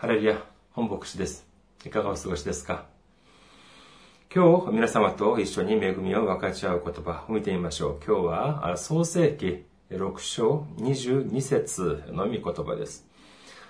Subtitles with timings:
[0.00, 1.46] ハレルヤ、本牧師です。
[1.84, 2.86] いかがお過ごしですか？
[4.34, 8.00] 今日、皆様と一緒に恵みを分かち合う言葉を見てみましょう。
[8.02, 13.06] 今日は、創世記6章22節の御言葉です。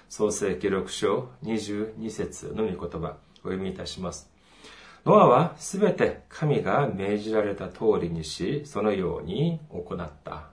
[0.09, 4.31] 創世記6章22節の御言葉、お読みいたします。
[5.05, 10.45] ノアはすべて神が命じられた通りにし、そのように行った。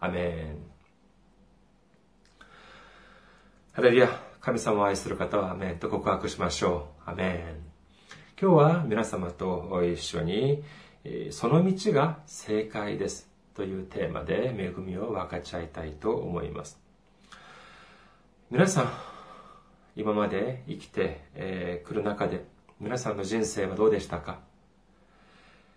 [0.00, 0.56] アメン。
[3.74, 4.08] ハレルヤ。
[4.46, 7.10] 神様を愛する方はアメンと告白しましょう。
[7.10, 7.56] アメン。
[8.40, 10.62] 今日は皆様と一緒に、
[11.32, 16.78] その道が正解ですというテーマで恵みを分かち合いたいと思います。
[18.52, 18.92] 皆さん、
[19.96, 22.44] 今まで生きてくる中で
[22.78, 24.38] 皆さんの人生はどうでしたか？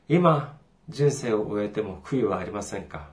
[0.08, 0.60] 今、
[0.90, 3.10] 人生を終えても悔いはありませんか？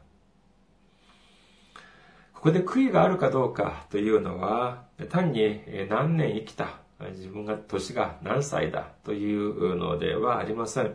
[2.35, 5.61] ここで悔いがあるかどうかというのは、単に
[5.91, 6.79] 何年生きた、
[7.13, 10.95] 自分が年が何歳だというのではありません。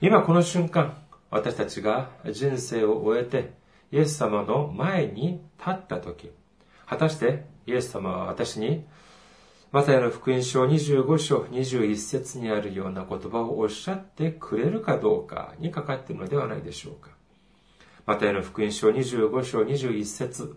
[0.00, 0.96] 今この瞬間、
[1.30, 3.52] 私たちが人生を終えて、
[3.92, 6.30] イエス様の前に立った時、
[6.86, 8.84] 果たしてイエス様は私に、
[9.70, 17.10] マタイの福音書25章21節にあるような言葉をおっしゃってくれるかどうかにかかっているのではないでしょうか。
[18.06, 20.56] マタイの福音書25章21節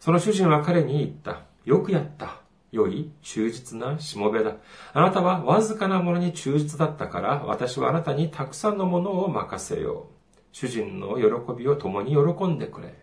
[0.00, 1.42] その主人は彼に言った。
[1.64, 2.40] よくやった。
[2.72, 4.56] 良い、忠実なしもべだ。
[4.92, 10.16] あなたはわずかなものに忠実だったから、私はあなたにたくさんのものを任せよう。
[10.52, 11.24] 主人の喜
[11.56, 12.94] びを共に喜んでくれ。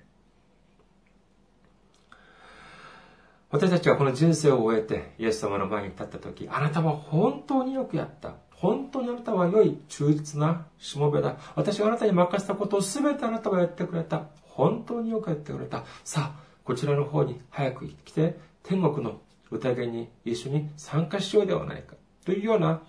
[3.50, 8.34] 私たちはこの人生を終えて、イエス様の前に立った時、あなたは本当によくやった。
[8.50, 11.36] 本当にあなたは良い、忠実なしもべだ。
[11.56, 14.24] 私があなたに任せたことを全てあなたがやってくれた。
[14.42, 15.84] 本当によくやってくれた。
[16.04, 19.20] さあ、こちらの方に早く来て、天国の
[19.52, 21.96] 宴に一緒に参加しようではないか。
[22.26, 22.82] というような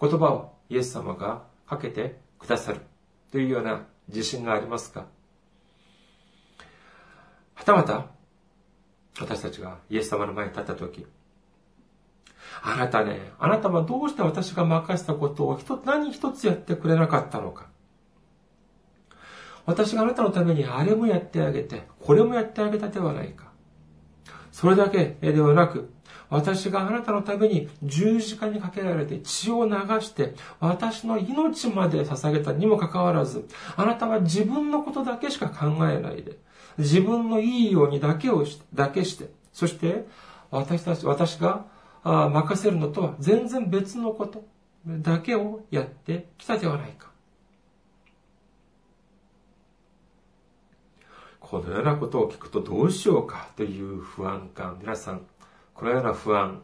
[0.00, 2.80] 言葉をイエス様がかけてくださる。
[3.30, 5.06] というような自信がありますか？
[7.54, 8.06] はたまた、
[9.18, 11.06] 私たちがイエス様の前に立ったとき、
[12.62, 17.71] あなたね、あなたはどうして私が任せたことを一つ、何一つやってくれなかったのか？
[19.66, 23.52] 私があなたのためにあれもやってあげて、これもやってあげたではないか。
[24.50, 25.92] それだけではなく、
[26.28, 33.46] 私があなたのために十字架にかけられて血を流して私の命まで捧げたにもかかわらず、
[33.76, 36.38] あなたは自分のことだけしか考えないで、
[36.78, 40.06] 自分のいいようにだけをし、だけして、そして
[40.50, 41.66] 私たち、私が
[42.02, 44.44] 任せるのとは全然別のこと
[44.86, 47.11] だけをやってきたではないか。
[51.52, 54.78] このようなことを聞くとどうしようかという不安感。
[54.80, 55.20] 皆さん、
[55.74, 56.62] このような不安、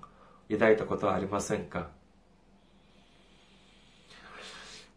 [0.50, 1.88] 抱いたことはありませんか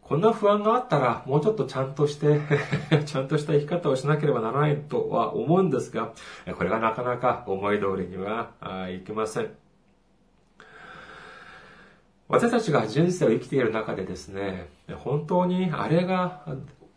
[0.00, 2.40] こんな不安があったら、もうちょっとちゃんとして
[3.04, 6.14] ちゃんとした生き方をしなければならないとは思うんですが、
[6.56, 8.48] これがなかなか思い通りには
[8.88, 9.50] いきません。
[12.28, 14.70] 私たちが人生を生きている中でですね、
[15.00, 16.46] 本当にあれが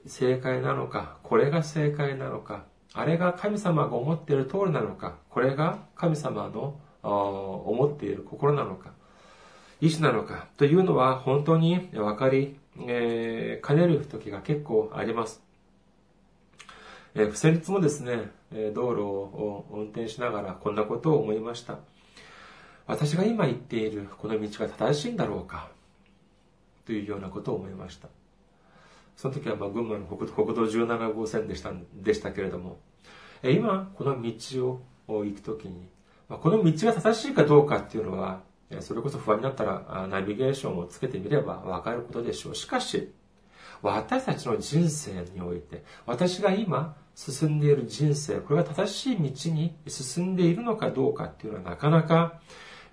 [0.05, 2.63] 正解なのか、これが正解なのか、
[2.95, 8.91] あれが神様が思っている通りなのか、これが神様の思っている心なのか、
[9.81, 12.57] 意志なのかというのは本当に分かり、
[12.88, 15.44] えー、かねる時が結構あります。
[17.13, 18.31] えー、先日もですね、
[18.73, 21.79] 道路を運転しながらこんなことを思いました。
[22.88, 25.69] 私が今言っているこの道が正しいんだろうか
[26.85, 28.07] というようなことを思いました。
[29.15, 32.79] その時はまあ群馬の国道17号線でしたでしたけれども、
[33.43, 35.87] 今この道を行く時に、
[36.27, 38.41] この道が正しいかどうかっていうのは、
[38.81, 42.55] それこそ不安になったらナビゲーションをつけてみればわかることでしょう。
[42.55, 43.13] しかし、
[43.81, 52.41] 私たちの人生において、私が今進んでいる人生、これが正しい道に進んでいるのかどうかっていうのはなかなか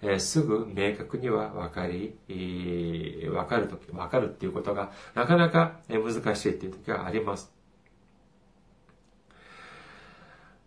[0.03, 7.53] え、すぐ明確には分かり、え、分かるとき、分かるっていうことがなかなか難しいっていう時があります。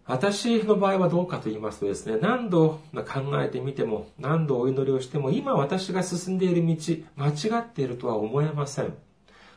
[0.08, 6.76] 私の場合はどうかと言いますとですね、何度考えてみても、何度お祈りをしても、今私が進んでいる道、
[7.16, 8.94] 間違っているとは思えません。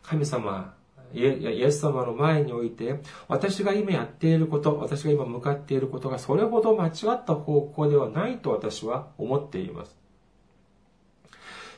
[0.03, 0.75] 神様
[1.15, 9.97] イエス様の前において、私が今やっていること、私が今向かっていることがそれほど間違った方向ではないと私は思っています。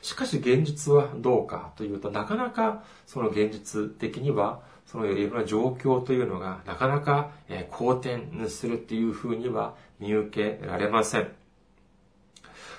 [0.01, 7.31] しかし現実はどうかというと、なかなかその現実的には、そのいろんな状況というのがなかなか
[7.69, 11.31] 好転するっていうふうには見受けられません。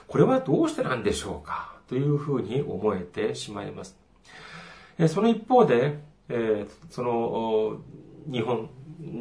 [0.09, 3.97] これはどうしてなんでしょうかというふうに思えてしまいます。
[5.09, 7.81] その一方で、えその、
[8.31, 8.71] 日本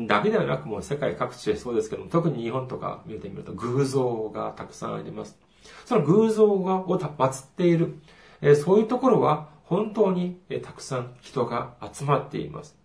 [0.07, 5.38] だけではなくもう世界各地でそうですけども、特に日本とか見てみると偶像がたくさんあります。
[5.86, 8.00] その偶像がを祀っている、
[8.42, 12.81] えそういうところは本当にえたくさん人が集まっています。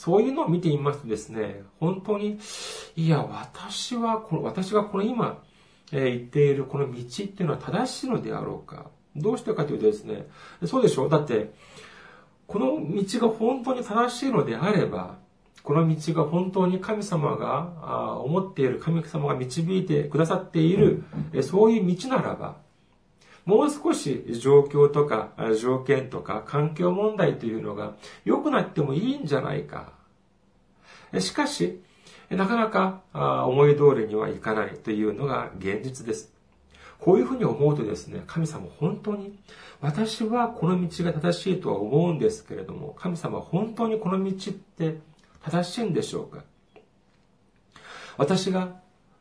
[0.00, 2.38] そういうのを見てみますとですね、本当に、
[2.96, 5.42] いや、私は、この、私がこの今、
[5.92, 8.86] えー、言っているこの道っていうのは正しいのであろうか。
[9.14, 10.26] どうしてかというとですね、
[10.64, 11.52] そうでしょうだって、
[12.50, 15.18] この道が本当に正しいのであれば、
[15.62, 21.04] この道が本当に神様が思っている、神様が導いてくださっている、
[21.42, 22.56] そういう道ならば、
[23.44, 25.30] もう少し状況とか
[25.60, 27.94] 条件とか環境問題というのが
[28.24, 29.92] 良くなってもいいんじゃないか。
[31.20, 31.80] しかし、
[32.30, 33.02] なかなか
[33.46, 36.34] 思い通りにはいかないというのが現実です。
[37.00, 39.38] こういうふうに思うとですね、神様本当に、
[39.80, 44.98] 私はこの道が正しいとは思うんですけれども、神様本当にこの道って
[45.42, 46.44] 正しいんでしょうか？
[48.18, 48.80] 私が、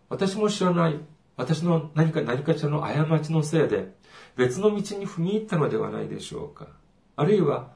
[0.10, 1.00] 私も知らない、
[1.38, 3.94] 私の何か何かしらの過ちのせいで、
[4.36, 6.68] 別の道に踏み入ったのではないでしょうか？
[7.16, 7.72] あるいは、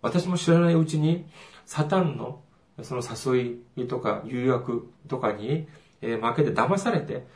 [0.00, 1.26] 私も知らないうちに、
[1.66, 2.40] サタンの
[2.82, 5.68] その誘いとか誘惑とかに、
[6.00, 7.26] え負けて騙されて、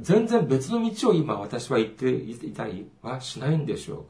[0.00, 4.06] 全然別の道を今私は言っていたりはしないんでしょ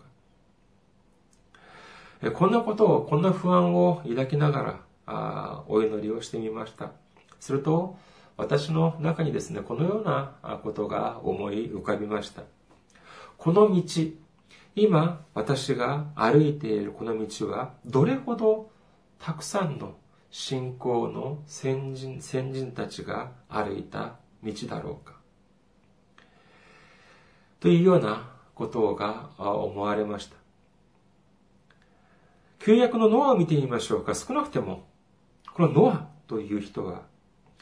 [2.22, 2.32] うか。
[2.32, 6.92] こんなことを、こんな不安を抱きながら、お祈りをしてみました。
[7.38, 7.96] すると、
[8.36, 12.42] 私の中にですね、このようなことが思い浮かびました。
[13.38, 13.82] この道、
[14.76, 18.70] 今私が歩いているこの道はどれほど
[19.18, 19.96] たくさんの
[20.30, 24.14] 信仰の先人先人たちが歩いた
[24.44, 25.19] 道だろうか
[27.60, 30.36] というようなことが思われました。
[32.58, 34.14] 旧約のノアを見てみましょうか。
[34.14, 34.86] 少なくても、
[35.54, 37.02] このノアという人は、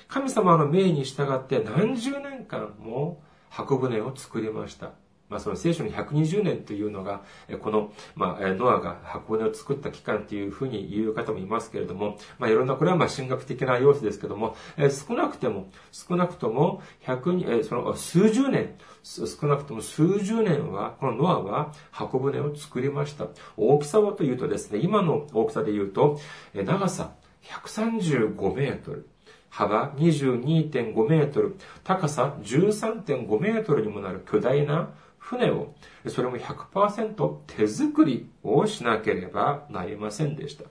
[0.09, 4.93] 神様の命に従って何十年間も箱舟を作りました。
[5.29, 7.23] まあ、その聖書の120年というのが、
[7.61, 23.27] この、まあ、ノアが箱舟を作った期間というふうに言う方もいますけれども、まあ、いろんな、これはまあ、神学的な要素ですけども、え少なくても、少なくとも、100その、数十年、少なくとも数十年は、このノアは箱舟を作りました。
[23.57, 26.19] 大きさはというとですね、今の大きさで言うと、
[26.55, 29.09] え長さ135メートル。
[29.51, 34.91] 幅22.5メートル、高さ13.5メートルにもなる巨大な
[35.29, 35.75] 船を、
[36.07, 40.65] それも100%手作りをしなければなりませんでした。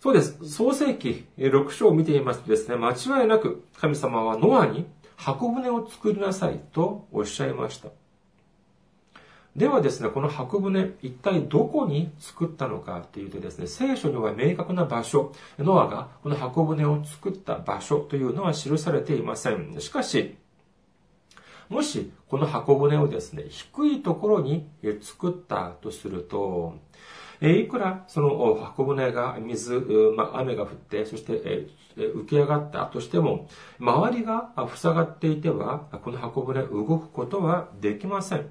[0.00, 0.48] そうです。
[0.48, 4.86] 創世記6章を見てみますとですね、間違いなく神様はノアに
[5.16, 7.88] 箱舟を作りなさいとおっしゃいました。
[9.56, 19.74] ではですね、この箱舟、一体どこに作ったのかというとですね、聖書には明確な場所、ノアがこの箱舟を作った場所というのは記されていません。
[19.80, 20.36] しかし、
[21.68, 24.68] もし、この箱舟をですね、低いところに
[25.00, 26.78] 作ったとすると、
[27.40, 29.80] いくらその箱舟が水、
[30.16, 33.48] ま雨が降って、そして浮き上がったとしても、
[33.78, 38.48] 周りが塞がっていては、この箱舟動くことはできません。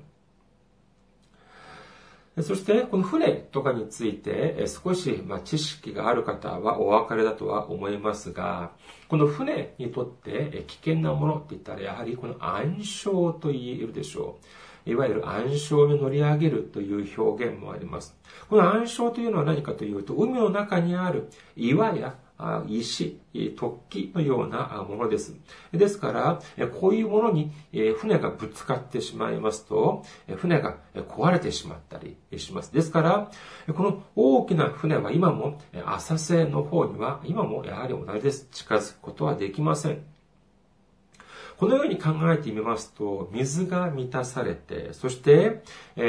[2.42, 8.72] そして、この船とかについて少し知識がある方はお分かりだとは思いますが、
[9.08, 14.38] この船にとって危険なものって言ったら、やはりこの暗礁と言えるでしょ
[14.86, 14.90] う。
[14.90, 18.16] いわゆる暗礁に乗り上げるという表現もあります。
[18.50, 22.16] この暗礁というのは何かというと、海の中にある岩や
[22.68, 25.36] 石、突起のようなものです。
[25.72, 27.52] ですから、こういうものに
[27.98, 30.04] 船がぶつかってしまいますと、
[30.36, 32.74] 船が壊れてしまったりします。
[32.74, 33.32] ですから、
[33.74, 38.48] この大きな船は今も浅瀬の方には今もやはり同じです。
[38.52, 40.15] 近づくことはできません。
[41.58, 45.64] このように考えてみますと、水が満たされて、そして、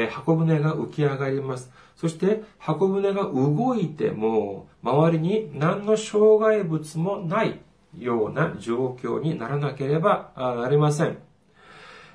[0.09, 1.71] 箱舟が浮き上がります。
[1.97, 7.59] そして箱舟が動いても周りに何の障害物もない
[7.97, 11.17] ような状況にならなければなりません。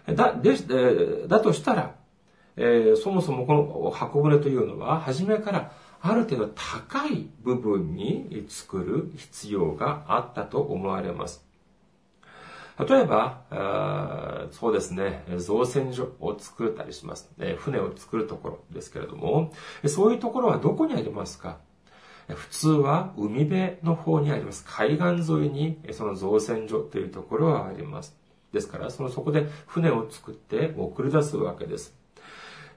[0.06, 0.56] だ、で、
[1.26, 1.94] だとしたら、
[2.56, 11.51] えー、そもそもこの箱舟というのは、初めからある程度高い部分に作る必要があったと思われます。
[12.78, 17.30] 例えば、そうですね、造船所を作ったりします。
[17.58, 19.52] 船を作るところですけれども、
[19.86, 21.58] そういうところはどこにありますか？
[22.28, 24.64] 普通は海辺の方にあります。
[24.66, 28.16] 海岸沿いにその造船所というところはあります。
[28.52, 31.94] ですから、そのそこで船を作って送り出すわけです。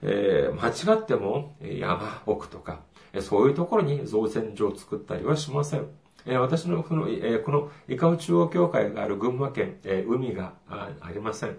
[0.02, 2.82] えー、間違っても山奥とか、
[3.22, 5.88] そういうところに造船所を作ったりはしません。
[6.26, 7.08] 私のこの、
[7.44, 11.58] この伊香保中央教会がある群馬県、海がありません。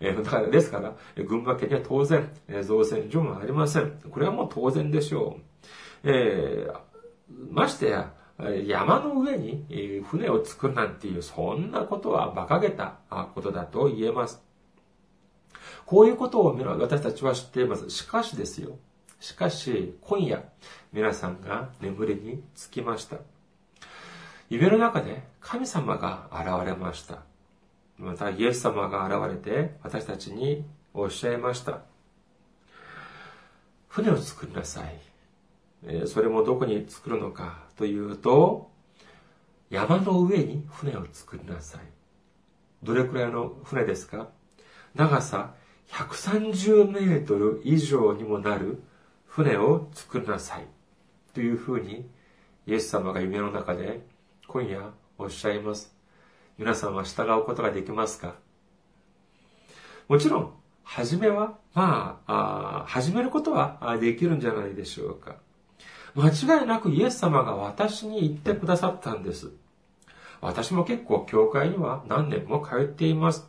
[0.00, 0.94] だからですから、
[1.24, 2.30] 群馬県には当然、
[2.62, 4.00] 造船所もありません。
[4.10, 6.10] これはもう当然でしょう。
[6.10, 6.68] え、
[7.50, 8.12] ましてや、
[8.66, 9.64] 山の上に
[10.04, 12.98] 船を作るなんていう、そんなことは馬鹿げた
[13.34, 14.44] ことだと言えます。
[15.86, 17.90] こういうことを私たちは知っています。
[17.90, 18.78] しかしですよ。
[19.20, 20.44] しかし、今夜、
[20.92, 23.16] 皆さんが眠りにつきました。
[24.54, 27.22] 夢の中で神様が現れました。
[27.98, 31.80] また、イエス様が現れて、私たちにおっしゃいました。
[33.88, 36.06] 船を作りなさい。
[36.06, 38.70] それもどこに作るのかというと、
[39.70, 41.80] 山の上に船を作りなさい。
[42.84, 44.28] どれくらいの船ですか？
[44.94, 45.54] 長さ
[45.88, 48.82] 130メートル以上にもなる
[49.26, 50.66] 船を作りなさい。
[51.32, 52.08] というふうに、
[52.68, 54.06] イエス様が夢の中で
[54.46, 55.92] 今夜おっしゃいます。
[56.58, 58.34] 皆さんは従うことができますか？
[60.06, 65.36] もちろん、初めは、まあ、あ始めることはできるんじゃないでしょうか。
[66.14, 66.28] 間
[66.60, 69.50] 違いなくイエス様が私に言ってくださったんです。
[70.40, 73.48] 私も結構教会には何年も通っています。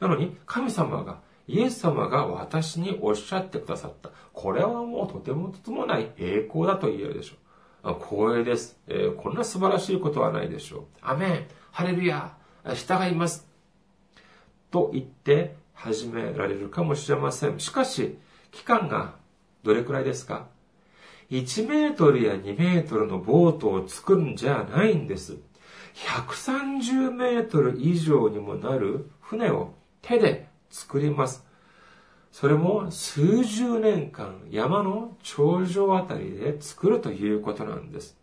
[0.00, 4.10] なのに神様が、イエス様が私におっしゃってくださった。
[4.32, 7.38] これはもうとてもとてもない栄光だと言えるでしょう。
[7.94, 10.82] 光栄です、えー、こんな素晴らしいことはないでしょう。
[11.02, 12.36] アメンハレルヤ
[12.74, 13.46] 従います
[14.70, 17.60] と言って始められるかもしれません。
[17.60, 18.18] しかし、
[18.50, 19.14] 期間が
[19.62, 20.48] どれくらいですか
[21.30, 25.36] ？1メートルや2メートルのボートを作るんじゃないんです。
[25.94, 31.45] 130メートル以上にもなる船を手で作ります。
[32.38, 38.14] それも数十年間山の頂上あたりで作るということなんです。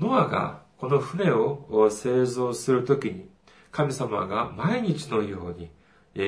[0.00, 3.28] ノアがこの船を製造するときに
[3.70, 5.70] 神様が毎日のように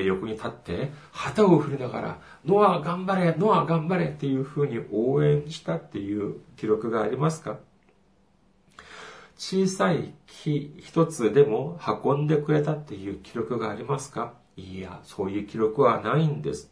[0.05, 7.57] 横に立って旗を振りながら、ノア頑張れ、ノア頑張れっていうふうに応援したっていう記録がありますか？
[9.37, 14.35] 小さい木一つでも運んでくれたっていう記録がありますか？
[14.57, 16.71] いや、そういう記録はないんです。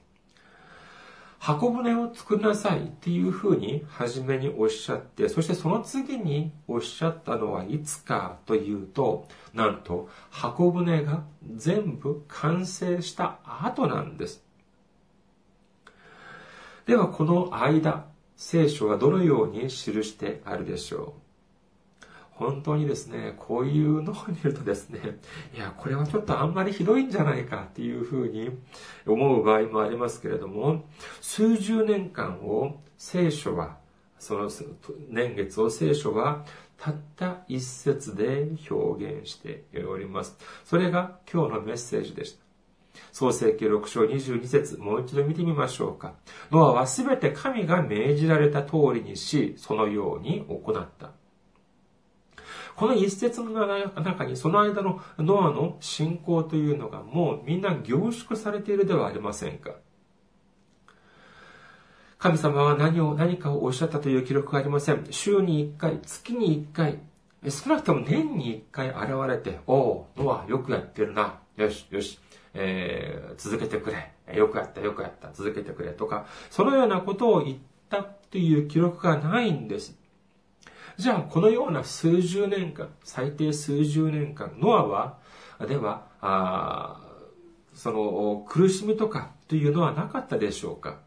[1.38, 11.24] 箱舟を作りなさいっていうふうに初めにおっしゃって、そしてその次におっしゃったのはいつかというと、なんと箱舟が
[11.56, 14.44] 全部完成した後なんです。
[16.88, 21.25] ではこの間、聖書はどのように記してあるでしょう？
[22.36, 25.20] 本当にですね、こういうのを見るとですね、
[25.56, 28.52] いや、これはちょっとあんまりひどいんじゃないかっていうふうに
[29.06, 30.84] 思う場合もありますけれども、
[31.22, 33.78] 数十年間を聖書は、
[34.20, 34.50] その
[35.10, 36.46] 年月を聖書は
[36.78, 40.38] たった一節で表現しております。
[40.66, 42.46] それが今日のメッセージでした。
[43.12, 46.16] 創世記6章22節もう一度見てみましょうか。
[46.52, 51.12] ノアはすべて神が命じられた通りにし、そのように行った。
[52.76, 59.72] この一節の中にその間のノアの信仰というのがもうみんな凝縮されているではありませんか。
[62.18, 65.06] 神様は何を、何かをおっしゃったという記録がありません。
[65.12, 67.00] 週に一回、月に一回、
[67.48, 71.40] 少なくとも年に一回現れて、おう、ノアよくやってるな。
[71.56, 72.20] よし、よし、
[72.56, 74.12] えー、続けてくれ。
[74.36, 75.92] よくやった、よくやった、続けてくれ。
[75.92, 77.58] とか、そのようなことを言っ
[77.90, 79.96] たという記録がないんです。
[80.98, 85.18] じゃあ、このような数十年間、最低数十年間、ノアは、
[85.68, 87.02] では、あ
[87.74, 91.00] その苦しみとかというのはなかったでしょうか？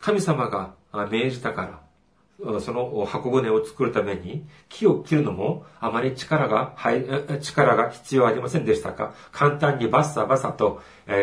[0.00, 0.74] 神様が
[1.10, 1.80] 命じたか
[2.44, 7.02] ら、その箱舟を作るために木を切るのもあまり力が、はい、
[7.40, 9.14] 力が必要ありませんでしたか？
[9.32, 10.82] 簡単にバッサバサと、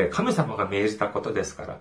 [0.10, 1.80] 神様が命じたことですから、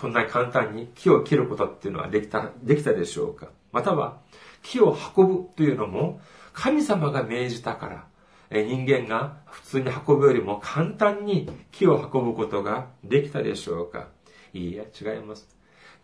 [0.00, 3.48] そんな簡単に木を切ることっていうのはできた、できたでしょうか？
[3.72, 4.20] または、
[4.62, 6.20] 木を運ぶというのも
[6.52, 8.06] 神様が命じたか
[8.50, 14.08] ら、人間が普通に運ぶよりも簡単に木を運ぶことができたでしょうか
[14.52, 15.48] いいえ、違います。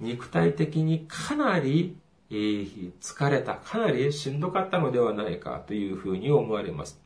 [0.01, 1.99] 肉体的にかなり
[2.31, 7.01] 疲れた、かなりしんどかったのではないかというふうに思われます。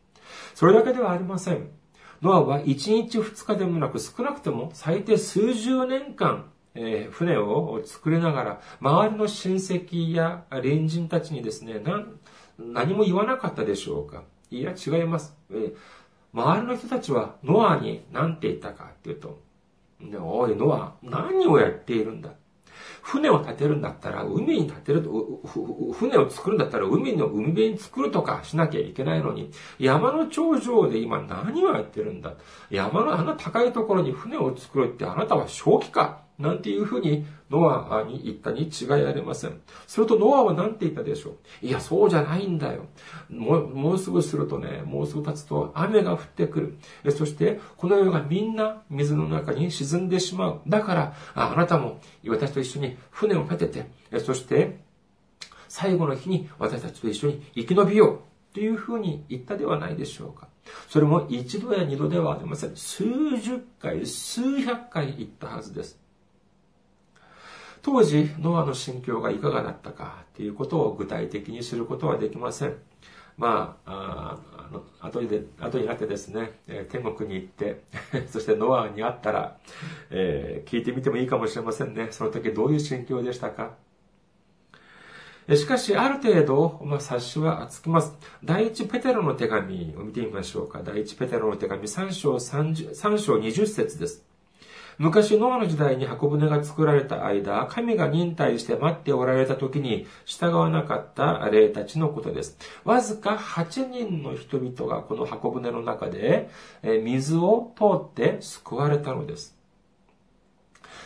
[0.54, 1.68] それだけではありません。
[2.22, 2.64] ノアは1
[3.10, 11.82] 日2日でもなく少なくとも最低数十年間えー、船を作りながら、周りの親戚や隣人たちにですね、
[12.58, 14.22] 何も言わなかったでしょうか。
[14.50, 15.36] いや、違います。
[15.50, 15.74] えー、
[16.32, 19.40] 周りの人たちはノアに何て言ったかっていうと、
[20.20, 22.30] おい、ノア、何をやっているんだ。
[23.02, 25.02] 船を建てるんだったら、海に建てる、
[25.92, 32.34] 船を作るんだったら、海の海辺に作るとかしなきゃいけないのに、山の頂上で今何をやってるんだ。
[32.70, 36.22] 山のあんな高いところに船を作るってあなたは正気か。
[36.42, 39.60] なんていうふうにノアに言ったに違いありません。
[39.86, 41.66] するとノアは何て言ったでしょう？
[41.66, 42.86] いや、そうじゃないんだよ。
[43.30, 46.60] もう、もうすぐするとね、もうすぐ経つと雨が降ってく
[47.04, 47.12] る。
[47.12, 50.60] そして、この世がみんな水の中に沈んでしまう。
[50.66, 54.80] だから、あなたも私と一緒に船を立てて、そして、
[55.68, 58.20] 最後の日に私たちと一緒に生き延びよう。
[58.52, 60.46] というふうに言ったではないでしょうか。
[60.90, 62.76] それも一度や二度ではありません。
[62.76, 63.02] 数
[63.38, 65.98] 十回、数百回言ったはずです。
[67.82, 72.76] 当時、ノアの心境がいかがだったかということを具体的に知ることはできません。
[73.36, 77.82] まあ、あの後で、後になってですね、え天国に行って、
[78.30, 79.58] そしてノアに会ったら、
[80.10, 82.08] えー、聞いてみてもいいかもしれませんね。
[82.12, 83.74] その時どういう心境でしたか？
[85.56, 88.16] しかし、ある程度、まあ、察しはつきます。
[88.44, 90.82] 第一ペテロの手紙を見てみましょうか。
[90.84, 94.31] 第一ペテロの手紙3章 ,30 3章20節です。
[94.98, 102.58] 昔ノアの時代に箱舟が作られた間、神が忍耐して待っておられた時に従わなかった霊たちのことです。
[102.84, 106.50] わずか8人の人々がこの箱舟の中で
[106.82, 109.56] 水を通って救われたのです。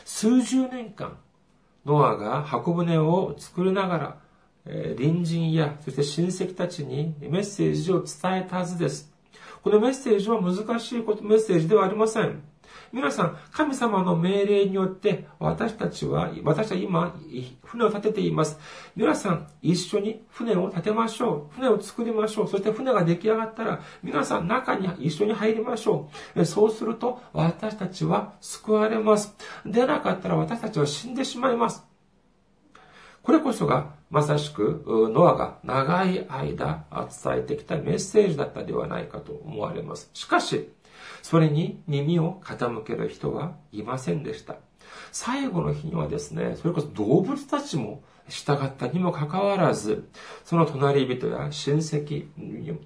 [0.05, 1.19] 数十年間、
[1.85, 4.17] ノアが箱舟を作りながら、
[4.65, 9.13] 隣人や、そして親戚たちにメッセージを伝えたはずです。
[9.63, 12.43] このメッセージは難しいこと、メッセージではありません。
[12.93, 17.15] 皆さん、神様の命令によって私たちは、私は今、
[17.65, 18.59] 船を建てています。
[18.95, 21.55] 皆さん、一緒に船を建てましょう。
[21.55, 22.49] 船を作りましょう。
[22.49, 26.45] そして船が出来上がったら、皆さん中に一緒に入りましょう。
[26.45, 29.35] そうすると、私たちは救われます。
[29.65, 31.85] でなかったら私たちは死んでしまいます。
[33.23, 36.85] これこそがまさしくノアが長い間
[37.25, 40.11] 伝えてきたメッセージだったではないかと思われます。
[40.13, 40.71] しかし、
[41.29, 44.59] それに耳を傾ける人はいませんでした。
[45.11, 50.09] 最後の日にはですね、それこそ動物たちも従ったにもかかわらず、
[50.45, 52.29] その隣人や親戚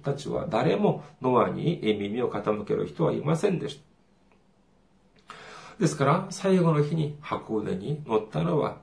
[0.01, 3.79] たちは誰もノアに耳を傾ける人はいませんでし
[5.27, 5.35] た。
[5.79, 8.79] ですから、最後の日に箱舟に乗ったのは、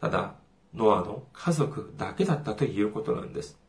[0.00, 0.34] ただ、
[0.74, 3.61] ノアの家族だけだったということなんです。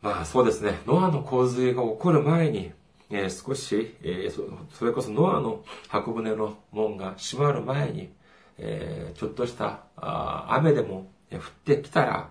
[0.00, 2.72] まあそうですね、ノアの洪水が起こる前に、
[3.10, 8.12] えー、少し、えー、それこそノアの箱舟の門が閉まる前に、
[8.58, 12.30] えー、ちょっとしたあ雨でも降ってきたら、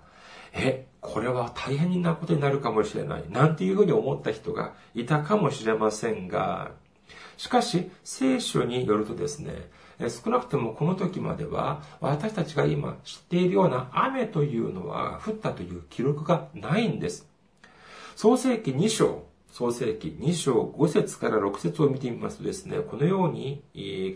[0.54, 3.26] え、これは大変なことになるかもしれない。
[3.30, 6.72] なんていうふうに思った人がいたかもしれませんが、
[7.38, 9.54] しかし、聖書によるとですね、
[10.10, 17.28] 少なくともこの時までは、私たちが今知っているような雨というのは降ったという記録がないんです。
[18.18, 23.62] 創世記2章、創世記2章5節から6節を見てみますとですね、このように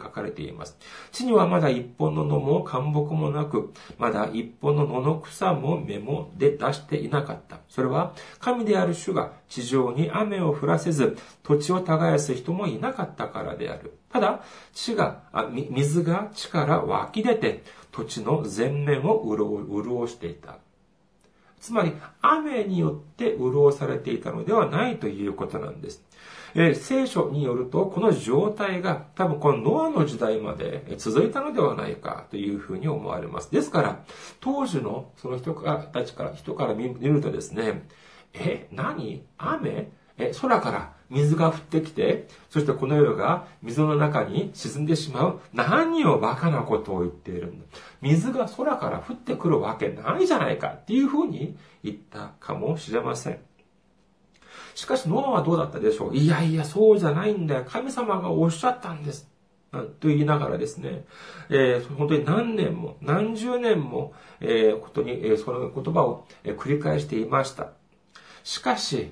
[0.01, 0.75] 書かれています。
[1.11, 7.59] 地にはまだ一本の野も干木もなく、まだ一本の野の草も芽もで出していなかった。
[7.69, 13.99] それは神である主が地上に雨を降らせず、土地を耕す人もいなかったからである。
[14.11, 14.41] ただ、
[14.73, 15.21] 地が、
[15.69, 20.57] 水が地から湧き出て、土地の全面を潤していた。
[21.61, 26.03] つまり、雨によって潤されていたのではないということなんです。
[26.55, 33.51] えー、聖書によると、この状態が多分このノアの時代まで続いたのではないかというふうに思われます。
[33.51, 34.03] ですから、
[34.41, 37.87] 当時のその人たちから、人から見るとですね、
[38.33, 39.91] え、何雨？
[40.17, 45.39] え、空から水が降ってきて、そしてこの世が水の中に沈んでしまう。
[45.53, 47.65] 何をバカなことを言っているんだ。
[48.01, 53.39] 水が空から降ってくるわけないじゃないかっていうふうに言ったかもしれません。
[54.73, 57.65] しかし、ノアはどうだったでしょういやいや、そうじゃないんだよ。
[57.67, 59.29] 神様がおっしゃったんです。
[59.71, 61.05] と言いながらですね、
[61.49, 67.71] えー、本当に何年も、何十年も、えー、ことに、えー、その言葉を繰り返していました。
[68.43, 69.11] しかし、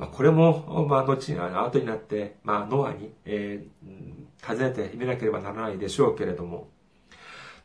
[0.00, 6.68] まあ、これも、まあ、後に、後になって、まあ、ノアに、えー、尋ねてみなければならないでしょうけれども、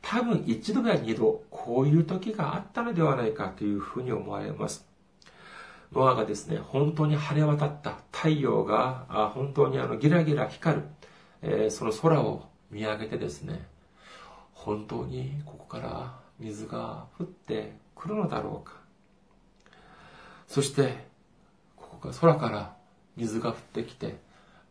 [0.02, 4.86] 多分一度や二度、こういう時があったのではないかというふうに思われます。
[5.94, 10.84] ノアがですね、本当に晴れ渡った太陽が、あ本当にあのギラギラ光る、
[11.42, 13.66] えー、その空を見上げてですね、
[14.52, 18.74] 本当にここから水が降ってくるのだろうか。
[20.48, 21.05] そして、
[22.14, 22.76] 空から
[23.16, 24.18] 水が降ってきて、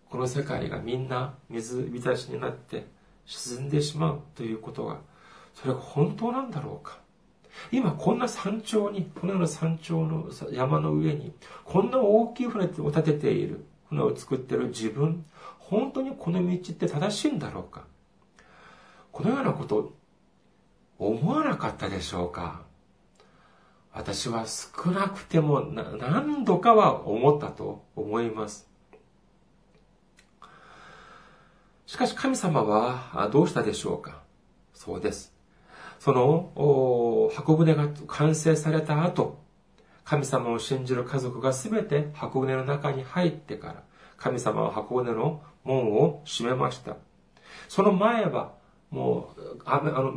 [0.08, 2.86] この世界がみんな水浸しになって
[3.26, 5.00] 沈んでしまうということが、
[5.54, 6.98] それが本当なんだろうか。
[7.70, 11.32] 今こんな山頂に、このような山頂の山の上に、
[11.64, 15.24] こんな大きい船を立てている、船を作っている自分、
[15.58, 17.84] 本当にこの道って正しいんだろうか。
[19.12, 19.92] このようなこと、
[20.98, 22.63] 思わなかったでしょうか。
[23.94, 28.68] 私は少なくても何度かは思ったと思います。
[31.86, 34.22] しかし神様はどうしたでしょうか？
[34.72, 35.32] そうです。
[36.00, 39.38] その箱舟が完成された後、
[40.02, 43.82] 神様を信じる家族が全て箱舟の中に入ってから、
[44.16, 46.96] 神様は箱舟の門を閉めました。
[47.68, 48.52] その前は、
[48.90, 50.12] もう、あの、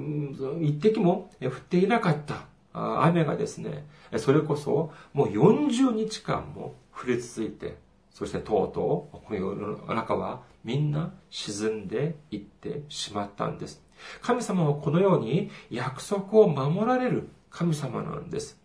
[0.61, 2.41] 一滴も降っていなかった
[2.73, 7.77] 雨がですね、それこそもう40日間も降り続いて、
[8.12, 13.84] そしてとうとう、この世の中はみんな沈んでいってしまったんです。
[14.21, 18.60] 神様はこのように約束を守られる神様なんです。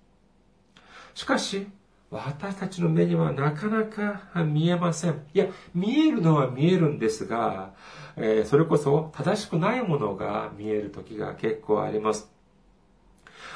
[1.15, 1.67] しかし、
[2.11, 5.23] 私たちの目にはなかなか見えません。
[5.33, 7.73] いや、見えるのは見えるんですが、
[8.17, 12.32] え、それこそ正しくないものが見える時が結構あります。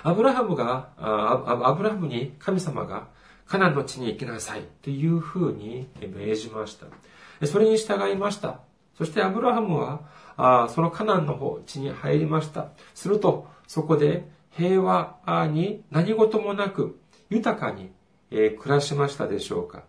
[0.07, 3.09] アブラハムが、アブラハムに神様が
[3.45, 6.87] カナンの地に行きなさいというふうに命じました。
[7.45, 8.61] それに従いました。
[8.97, 12.69] そしてアブラハムは、そのカナンの方、地に入りました。
[12.95, 17.91] すると、そこで平和に何事もなく豊かに
[18.31, 19.83] 暮らしましたでしょうか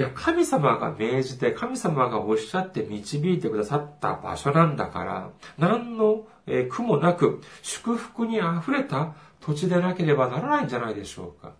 [0.00, 6.26] いや、神様が命じて、神様がおっしゃって導いてくださった場所なんだから、何の
[6.70, 11.52] 苦もなく、祝福に溢れた土地でなければならないんじゃないでしょうか。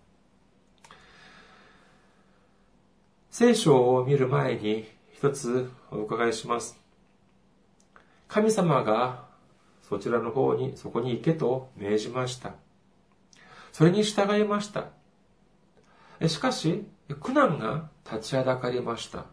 [3.31, 6.81] 聖書を見る前に一つお伺いします。
[8.27, 9.27] 神様が
[9.87, 12.55] そちらの方に、そこに行けと命じました。
[13.71, 14.87] それに従いました。
[16.29, 16.87] しかし、
[17.21, 19.27] 苦難が立ちはだかりました。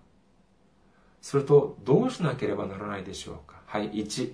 [1.21, 3.61] すると、どうしなければならないでしょうか？
[3.65, 4.33] はい、1。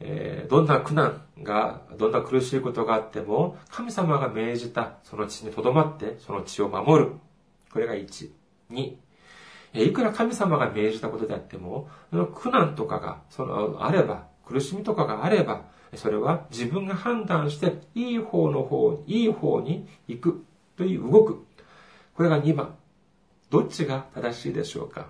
[0.00, 7.12] えー、どんな苦難が、どんな苦しいことがあっても、神様が命じたその地に留まって、その地を守る。
[7.72, 8.30] これが1。
[8.70, 8.96] 2。
[9.74, 15.64] いくら神様が命じたことであっても、その苦難とかが、その、あれば、苦しみとかがあれば、
[15.94, 20.44] それは自分が判断して、いい方の方、いい方に行く
[20.78, 21.44] という動く。
[22.14, 22.74] これが2番。
[23.50, 25.08] どっちが正しいでしょうか？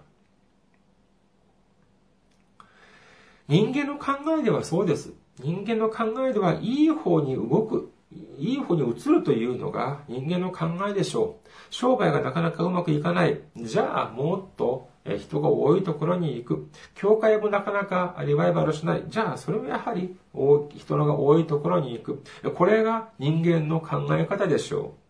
[3.48, 5.12] 人間の考えではそうです。
[5.38, 7.92] 人間の考えではいい方に動く、
[8.38, 11.48] いい方に移るというのが人間の考えでしょう。
[11.70, 13.40] 商売がなかなかうまくいかない。
[13.56, 16.68] じゃあもっと人が多いところに行く。
[16.94, 19.04] 教会もなかなかリバイバルしない。
[19.08, 20.16] じゃあそれもやはり
[20.76, 22.22] 人のが多いところに行く。
[22.54, 25.07] これが人間の考え方でしょう。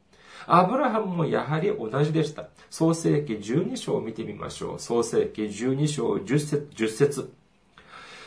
[0.51, 2.49] アブラハムもやはり同じでした。
[2.71, 4.81] 創世記12章を見てみましょう。
[4.81, 7.35] 創世記12章10節 ,10 節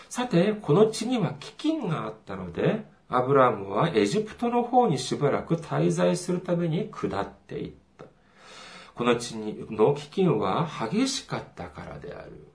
[0.08, 8.06] さて、この地には飢饉があったので、アブラムはエジプトの方にしばらく滞在するために下っていった。
[8.94, 12.48] この地の飢饉は激しかったからである。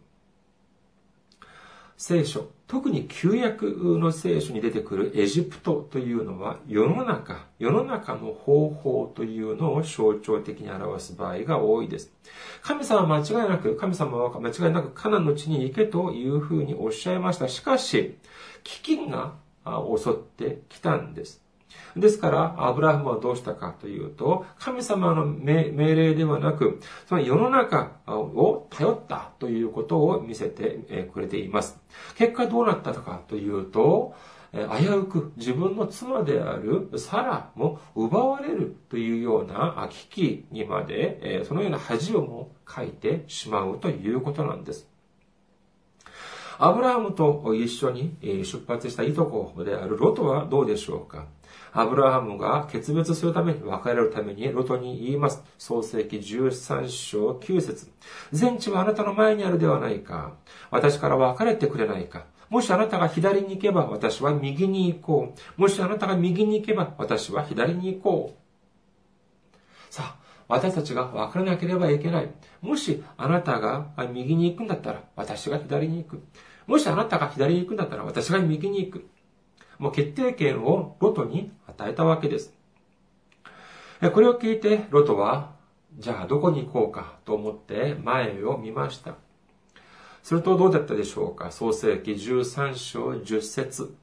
[1.97, 12.13] 聖書、特に旧約の聖書に出てくるエジプトというのは世の中、世の中の方法というのを象徴的に表す場合が多いです。
[12.63, 17.47] 神様は間違いなく、神様は間違いなくカナンの地に行けというふうにおっしゃいました。
[17.47, 18.19] しかし、
[18.65, 19.35] 飢饉が
[19.97, 21.46] 襲ってきたんです。
[21.97, 31.81] ですから、アブラハムはどうしたかというと、神様の命令ではなく、その世の中を頼ったということを見せてくれています。
[32.17, 34.15] 結果どうなったのかというと、
[34.53, 44.89] 危うく自分の妻であるサラも奪われるというような危機にまで、そのような恥をも書いてしまうということなんです。
[46.59, 51.27] アブラハムと一緒に出発したいとこであるロトはどうでしょうか？
[51.79, 55.43] アブラハムが決別するために、別れるためにロトに言います。
[55.59, 57.91] 創世記13章9節
[58.33, 60.33] 全地はあなたの前にあるではないか。
[60.71, 62.25] 私から別れてくれないか。
[62.49, 65.61] もしあなたが左に行けば私は右に行こう。
[65.61, 69.93] もしあなたが右に行けば私は左に行こう。
[69.93, 70.17] さあ、
[70.49, 72.31] 私たちが別れなければいけない。
[72.63, 76.23] もしあなたが右に行くんだったら私が左に行く。
[76.67, 79.11] もしあなたが左に行くんだったら私が右に行く。
[79.79, 82.53] もう決定権をロトに与えたわけです。
[84.13, 85.55] これを聞いて、ロトは
[85.99, 89.15] じゃあどこに行こうかと思って前を見ました。
[90.23, 91.51] するとどうだったでしょうか？
[91.51, 93.95] 創世記13章10節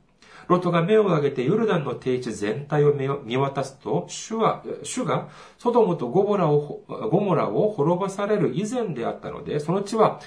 [0.48, 10.20] ロトが目を上げてヨルダンの定地全体を見渡すと、主は、主がソドムとゴモラを、ゴモラを滅ぼされる以前であったので、その地は、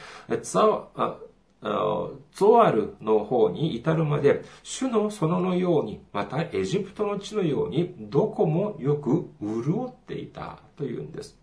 [2.33, 11.39] ゾアルの方に至るまで、主の園のように、またエジプトの地のように、どこもよく潤っていたというんです。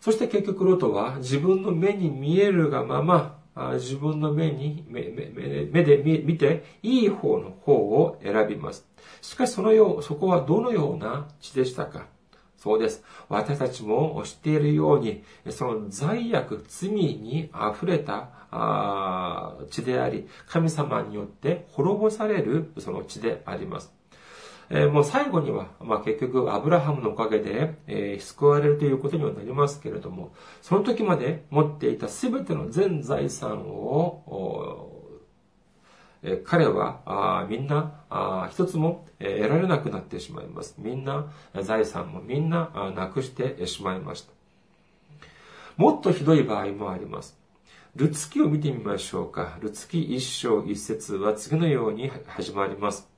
[0.00, 3.38] そして結局ロトは自分の目に見えるがまま、
[3.74, 8.86] 自分の目に、目で見て、いい方の方を選びます。
[9.22, 12.06] しかしそのよう、そこはどのような地でしたか？
[12.64, 13.04] そうです。
[13.28, 18.30] 私たちも知っているように、その罪悪、罪に溢れた
[19.70, 23.92] 地であり、神様によって滅ぼされるその地であります。
[24.70, 34.93] えー、もう最後には、まあ、結局、アブラハムのおかげで、えー、救われるということにはなりますけれども、その時まで持っていた全ての全財産を、
[36.24, 40.74] え、彼はあみんなあ一つも、え得られなくなってしまいます。
[40.78, 41.30] みんな
[41.62, 44.32] 財産もみんなあなくしてしまいました。
[45.76, 47.38] もっとひどい場合もあります。
[47.94, 49.58] ルツキを見てみましょうか。
[49.60, 53.08] ルツキ一章一節は次のように始まります。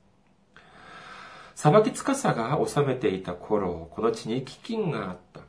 [1.55, 5.46] 裁きつかさが治めていた頃、この地に飢饉があった。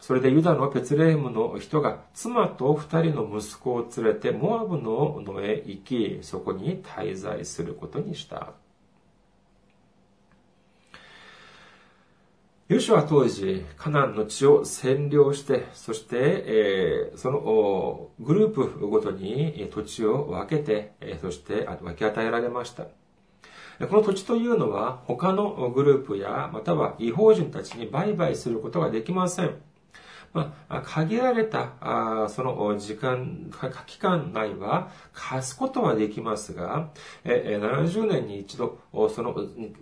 [0.00, 8.54] それでユダのペツレームの人が妻と二人の息子を連れてモアブの野へ行き、そこに滞在することにした。
[12.68, 22.84] ヨシュは当時、カナンの地を占領して、そして、えー、そのグループごとに土地を分けて、そして分け与えられました。
[23.88, 29.56] この土地というのは他のグループやまたは違法人たちに売買することができません。
[30.32, 33.50] まあ、限られた、あその時間、
[33.86, 36.90] 期間内は貸すことはできますが、
[37.24, 39.34] え70年に一度、その、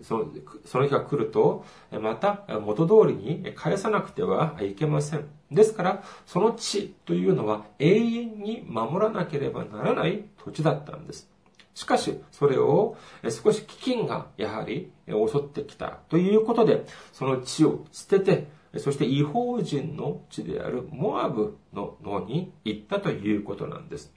[0.02, 0.30] その、
[0.64, 1.64] その日が来ると、
[2.00, 5.28] また元通りに返さなくてはいけません。
[5.50, 11.28] ですから、その地というのは永遠に守らなければならない土地だったんです。
[11.74, 24.12] しかし、それを少し飢饉がやはり襲ってきたということで、その地を捨てて、そして違法人の地であるモアブの野に行ったということなんです。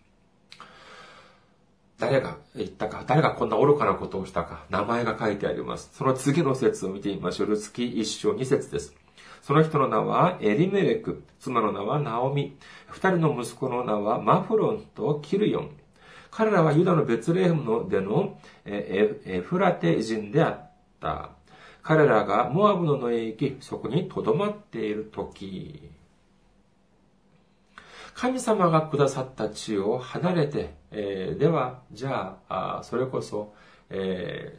[1.98, 5.92] 誰が言ったか、誰がこんな愚かなことをしたか、名前が書いてあります。
[5.94, 7.48] その次の説を見てみましょう。
[7.48, 8.96] ルツキ一章二節です。
[9.42, 15.78] その人の名はエリメレク、妻の名はナオミ、二人の息子の名はマフロンとキルヨン、
[16.32, 21.32] 彼らはユダのベツレヘムのでのエフラテ人であった。
[21.84, 25.90] 彼らがモアブの野へ行き、そこに留まっている時、
[28.14, 33.54] 神様がくださった地を離れて、えー、では、じゃあ、それこそ、
[33.90, 34.54] え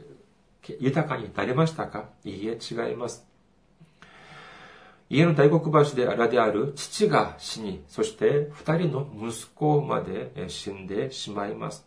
[0.62, 2.08] ー、豊かになりましたか？
[2.24, 3.26] いいえ、違います。
[5.10, 11.86] 家の大黒柱であらである父が死に、そして二人の息子まで死んでしまいます。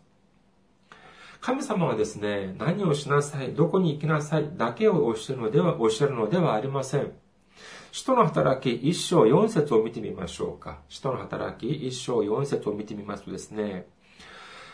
[1.40, 7.12] 神様はですね、何をしなさい、どこに行きなさいだけをおっしゃるのでは、おっしゃるのではありません。
[7.92, 10.80] 使徒の働き一章四節を見てみましょうか。
[10.88, 13.86] 使徒の働き一章四節を見てみますとですね、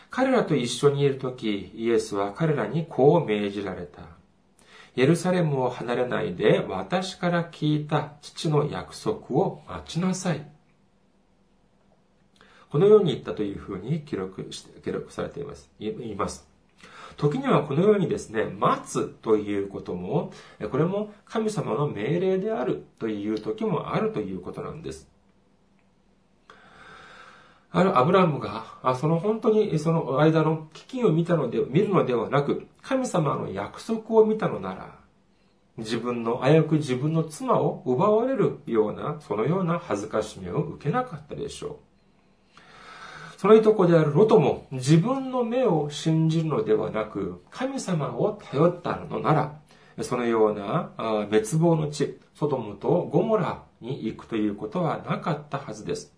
[0.09, 4.01] 彼らと一緒にいるとき、イエスは彼らにこう命じられた。
[4.95, 10.47] エルサレムを離れないで私から聞いた父の約束を待ちなさい。
[12.69, 15.71] このように言ったというふうに記録して、記録されています。
[15.79, 16.52] 言います。
[17.17, 20.31] 時にはこのようにですね、待つということも、
[20.71, 25.09] これも神様の命令であるという時もあるということなんです。
[27.75, 28.65] あるアブラムが、
[28.99, 34.99] その本当にその間の危機を見たので、見るのではなく、神様の約束を見たのなら、
[35.77, 41.92] 自分の、危うく自分の妻を奪われるような、そのような恥ずかしみを受けなかったでしょう。
[43.43, 49.59] そのいとこであるロトも自分の目を信じるのではなく、神様を頼ったのなら、
[50.01, 50.91] そのような
[51.29, 56.13] 滅亡の地、ソドムとゴモラに行くということはなかったはずです。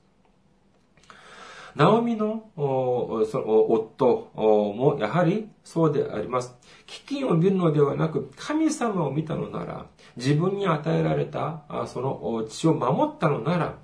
[1.73, 6.55] ナオミの夫もやはりそうであります。
[6.85, 13.79] 飢饉を見るのではなく、神様を見たのなら、自分に与えられたその血を守ったのなら、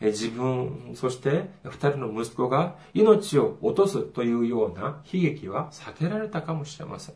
[0.00, 7.14] 自分、そして二人の息子が命を落とすというような悲劇は避けられたかもしれません。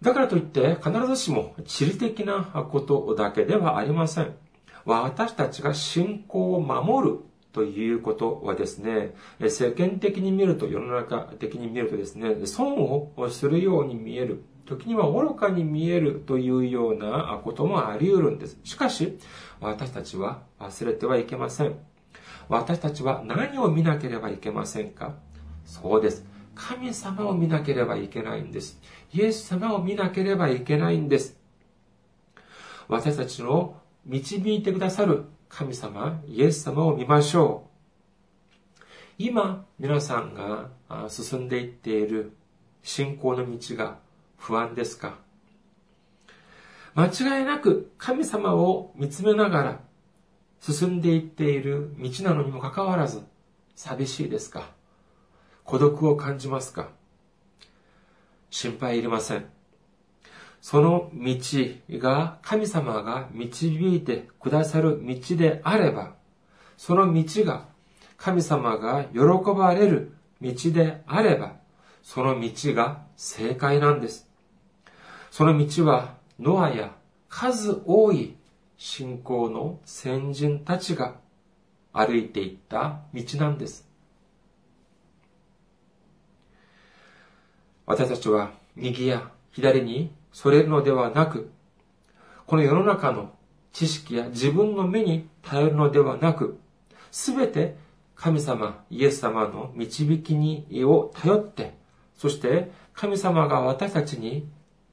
[0.00, 4.34] だからといって必ずしも地理的なことだけではありません。
[4.84, 7.18] 私たちが信仰を守る
[7.52, 9.14] ということはですね、
[9.48, 14.44] 世間的に見ると、世の中的に見るとですね、損をするように見える。
[14.66, 18.58] 時には愚かに見えるというようなこともあり得るんです。
[18.64, 19.18] しかし、
[19.60, 21.74] 私たちは忘れてはいけません。
[22.48, 25.14] 私たちは何を見なければいけませんか？
[25.64, 26.26] そうです。
[26.54, 28.80] 神様を見なければいけないんです。
[29.12, 31.36] イエス様を見なければいけないんです。
[32.88, 37.68] 私たちの導いてくださる神様、イエス様を見ましょ
[38.78, 38.82] う。
[39.16, 40.70] 今、皆さんが
[41.08, 42.36] 進んでいっている
[42.82, 43.98] 信仰の道が
[44.46, 45.16] 不安ですか？
[46.94, 49.80] 間違いなく神様を見つめながら
[50.60, 53.22] 進んでいっている道なのにもかかわらず
[53.74, 54.68] 寂しいですか？
[55.64, 56.90] 孤独を感じますか？
[58.50, 59.46] 心配いりません。
[60.60, 61.38] その道
[61.92, 66.16] が神様が導いてくださる道であれば、
[66.76, 67.64] その道が
[68.18, 69.20] 神様が喜
[69.56, 71.56] ばれる道であれば、
[72.02, 74.28] その道が正解なんです。
[75.36, 76.94] その道はノアや
[77.28, 78.36] 数多い
[78.76, 81.16] 信仰の先人たちが
[81.92, 83.84] 歩いていった道なんです。
[87.84, 91.50] 私たちは右や左にそれるのではなく、
[92.46, 93.32] この世の中の
[93.72, 96.60] 知識や自分の目に頼るのではなく、
[97.10, 97.74] すべて
[98.14, 101.74] 神様、イエス様の導きにを頼って、
[102.16, 104.46] そして神様が私たちに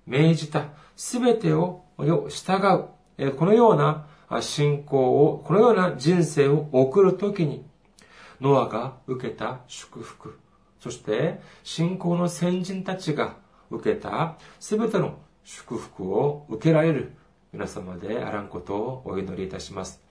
[0.05, 4.07] 命じたすべてを従う、このような
[4.41, 7.65] 信仰を、このような人生を送るときに、
[8.39, 10.39] ノアが受けた祝福、
[10.79, 13.35] そして信仰の先人たちが
[13.69, 17.13] 受けたすべての祝福を受けられる
[17.53, 20.01] 皆様であらんことをお祈りいたします。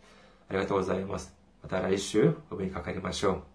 [0.49, 1.35] ありがとうございます。
[1.63, 3.50] また来週お目にかかりましょう。